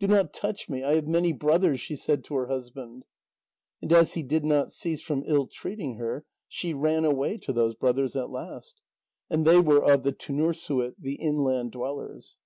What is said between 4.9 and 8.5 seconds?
from ill treating her, she ran away to those brothers at